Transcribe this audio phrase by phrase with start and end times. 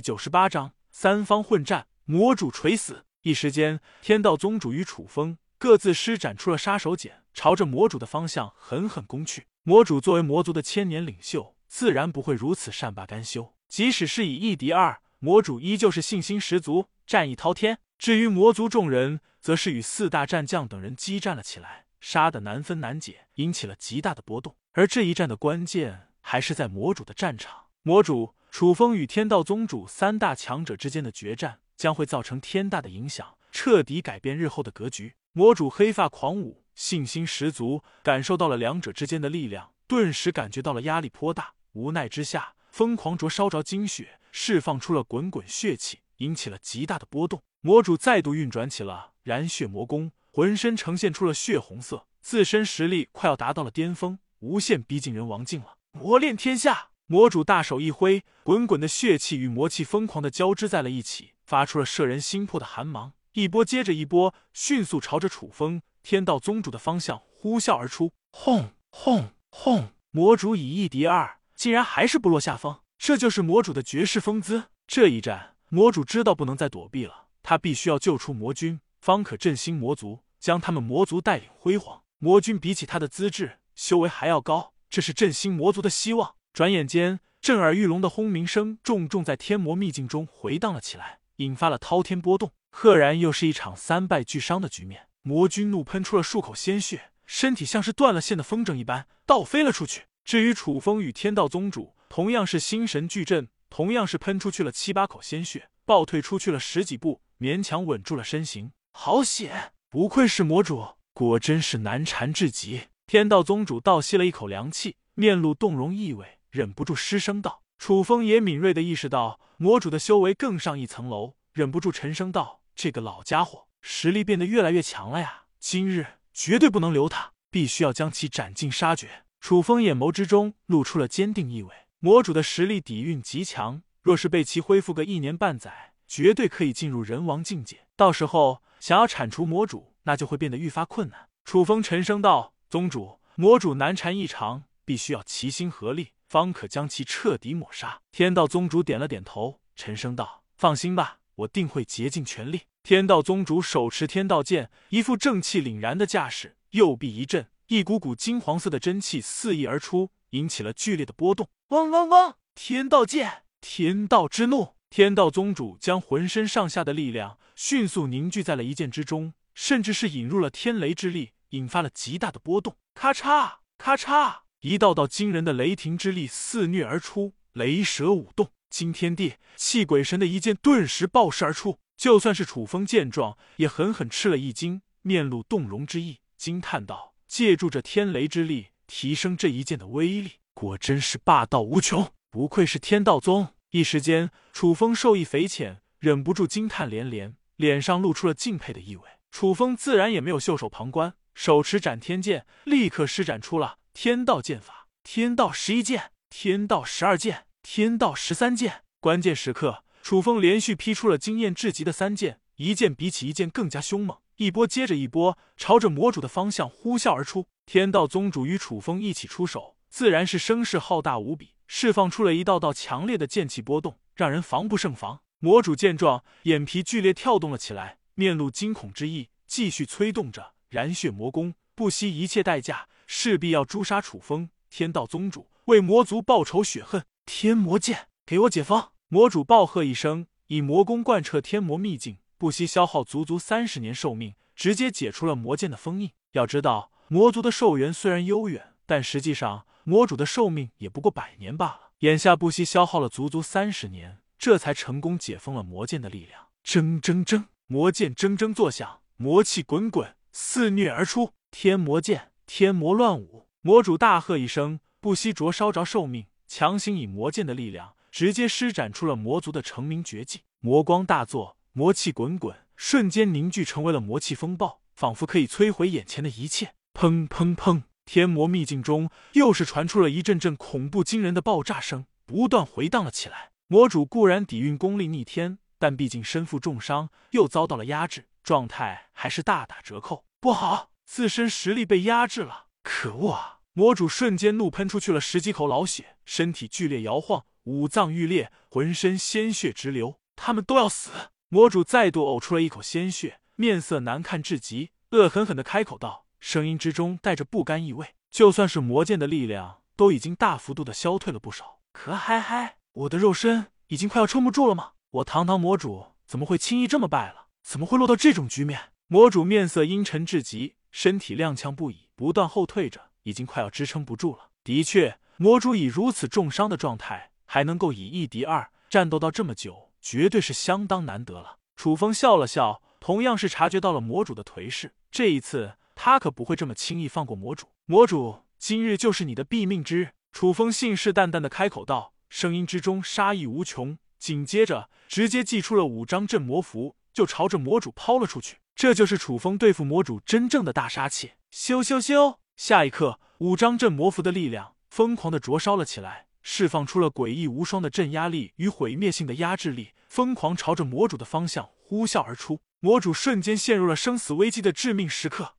[0.00, 3.04] 九十八章三方混战，魔主垂死。
[3.22, 9.46] 一时间，天道宗主与楚风各自施展出了杀手锏，朝着魔主的方向狠狠攻去。
[9.62, 13.54] 魔主作为魔族的千年领袖，自然不会如此善罢甘休。
[13.68, 17.78] 即使是以一敌二，魔主依旧是信心十足，战意滔天。
[17.98, 24.56] 至于魔族众人，则是与四大战将等人激战了起来，杀得难分难解，引起了极大的波动。
[24.72, 27.66] 而这一战的关键，还是在魔主的战场。
[27.82, 28.34] 魔主。
[28.50, 35.14] 楚风与天道宗主三大强者之间的决战将会造成天大的影响，彻底改变日后的格局。
[35.32, 41.54] 魔主黑发狂舞，信心十足，感受到了两者之间的力量，顿时感觉到了压力颇大。
[41.72, 47.40] 无奈之下，疯狂灼烧着精血，释放出了滚滚血气，引起了极大的波动。
[47.60, 55.76] 魔主再度运转起了燃血魔功，浑身呈现出了血红色，自身实力快要达到了巅峰，无限逼近人王境了。
[55.92, 56.89] 磨练天下。
[57.10, 63.14] 魔主大手一挥，滚滚的血气与魔气疯狂的交织在了一起，发出了摄人心魄的寒芒。
[63.32, 68.12] 一波接着一波，迅速朝着楚风天道宗主的方向呼啸而出。
[68.30, 69.88] 轰轰轰！
[70.12, 72.78] 魔主以一敌二，竟然还是不落下风。
[72.96, 74.66] 这就是魔主的绝世风姿。
[74.86, 82.02] 这一战，魔主知道不能再躲避了，他必须要救出魔君，方可振兴魔族，将他们魔族带领辉煌。
[82.20, 86.36] 魔君比起他的资质、修为还要高，这是振兴魔族的希望。
[86.52, 92.52] 转眼间，震耳欲聋的轰鸣声重重在天魔秘境中回荡了起来，引发了滔天波动。
[92.70, 95.08] 赫然又是一场三败俱伤的局面。
[95.22, 100.02] 魔君怒喷出了数口鲜血，身体像是断了线的风筝一般倒飞了出去。
[100.24, 108.72] 至于楚风与天道宗主，同样是心神俱震，同样是喷出去了七八口鲜血，暴退出去了十几步，勉强稳住了身形。
[108.92, 109.72] 好险！
[109.88, 112.82] 不愧是魔主，果真是难缠至极。
[113.06, 116.38] 天道宗主倒吸了一口凉气，面露动容意味。
[116.50, 125.44] 忍不住失声道：“楚风也敏锐的意识到魔主的修为更上一层楼，忍不住沉声道：‘这个老家伙实力变得越来越强了呀！
[125.58, 131.72] 今日绝对不能留他，必须要将其斩尽杀绝。’楚风眼眸之中露出了坚定意味。
[132.00, 137.86] 魔主的实力底蕴极强，若是被其恢复个一年半载，绝对可以进入人王境界。
[137.94, 148.00] 到时候想要铲除魔主，那就会变得愈发困难。”楚风沉声道：“宗主，魔主难缠异常，必须要齐心合力。”方可将其彻底抹杀。
[148.10, 161.48] 天道宗主点了点头，沉声道：“放心吧，我定会竭尽全力。”天道宗主手持天道剑，一副正气凛然的架势，右臂一震，一股股金黄色的真气四溢而出，引起了剧烈的波动。
[161.68, 162.34] 嗡嗡嗡！
[162.56, 164.74] 天道剑，天道之怒！
[164.88, 172.76] 天道宗主将浑身上下的力量迅速凝聚在了一剑之中，甚至是引入了天雷之力，引发了极大的波动。
[172.94, 174.49] 咔嚓，咔嚓。
[174.60, 181.78] 一道道惊人的雷霆之力肆虐而出，雷蛇舞动，惊天地泣鬼神的一剑顿时爆射而出。
[181.96, 199.02] 就算是楚风见状，也狠狠吃了一惊，面露动容之意，惊叹道：“借助着天雷之力，提升这一剑的威力，果真是霸道无穷，不愧是天道宗。”一时间，楚风受益匪浅，忍不住惊叹连连，脸上露出了敬佩的意味。
[199.30, 203.78] 楚风自然也没有袖手旁观，手持斩天剑，立刻施展出了。
[203.92, 208.84] 天道剑法，天道十一剑，天道十二剑，天道十三剑。
[209.00, 217.46] 关键时刻，楚风连续劈出了惊艳至极的三剑，一剑比起一剑更加凶猛，一波接着一波，朝着魔主的方向呼啸而出。
[217.66, 225.20] 天道宗主与楚风一起出手，自然是声势浩大无比，释放出了一道道强烈的剑气波动，让人防不胜防。
[225.40, 232.88] 魔主见状，眼皮剧烈跳动了起来，面露惊恐之意，继续催动着燃血魔功，不惜一切代价。
[233.12, 237.04] 势必要诛杀楚风天道宗主，为魔族报仇雪恨。
[237.26, 238.90] 天魔剑，给我解封！
[239.08, 246.12] 魔主暴喝一声，以魔功贯彻天魔秘境，不惜消耗足足三十年寿命，直接解除了魔剑的封印。
[246.32, 251.90] 要知道，魔族的寿元虽然悠远，但实际上魔主的寿命也不过百年罢了。
[251.98, 256.46] 眼下不惜消耗了足足三十年，这才成功解封了魔剑的力量。
[256.64, 261.32] 铮铮铮，魔剑铮铮作响，魔气滚滚，肆虐而出。
[261.50, 262.29] 天魔剑。
[262.52, 270.40] 天魔乱舞，魔主大喝一声，不惜灼烧着寿命，强行以魔剑的力量，直接施展出了魔族的成名绝技。
[270.58, 276.74] 魔光大作，魔气滚滚，瞬间凝聚成为了魔气风暴，仿佛可以摧毁眼前的一切。
[276.92, 277.84] 砰砰砰！
[278.04, 283.52] 天魔秘境中又是传出了一阵阵恐怖惊人的爆炸声，不断回荡了起来。
[283.68, 290.24] 魔主固然底蕴功力逆天，但毕竟身负重伤，又遭到了压制，状态还是大打折扣。
[290.40, 290.89] 不好！
[291.10, 293.58] 自身实力被压制了，可恶啊！
[293.72, 301.10] 魔主瞬间怒喷出去了十几口老血，身体剧烈摇晃，五脏欲裂，浑身鲜血直流，他们都要死！
[301.48, 308.14] 魔主再度呕出了一口鲜血，面色难看至极，恶狠狠的开口道，声音之中带着不甘意味。
[308.30, 311.80] 就算是魔剑的力量，都已经大幅度的消退了不少。
[311.90, 314.92] 可嗨嗨，我的肉身已经快要撑不住了吗？
[315.10, 317.48] 我堂堂魔主怎么会轻易这么败了？
[317.64, 318.92] 怎么会落到这种局面？
[319.08, 324.50] 魔主面色阴沉至极，身体踉跄不已，不断后退着，已经快要支撑不住了。
[324.64, 331.58] 的确，魔主以如此重伤的状态，还能够以一敌二战斗到这么久，绝对是相当难得了。
[331.76, 337.68] 楚风笑了笑，同样是察觉到了魔主的颓势，这一次他可不会这么轻易放过魔主。
[337.86, 340.08] 魔主，今日就是你的毙命之日！
[340.32, 343.98] 楚风信誓旦旦的开口道，声音之中杀意无穷。
[344.18, 348.58] 紧接着，直接祭出了五张镇魔符，就朝着魔主抛了出去。
[348.74, 351.32] 这就是楚风对付魔主真正的大杀器。
[351.52, 352.36] 咻咻咻！
[352.56, 362.60] 下一刻，五张镇魔符的力量疯狂的灼烧了起来，释放出了诡异无双的镇压力与毁灭性的压制力，疯狂朝着魔主的方向呼啸而出。
[362.80, 365.56] 魔主瞬间陷入了生死危机的致命时刻。